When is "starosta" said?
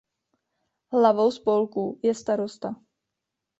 2.17-2.75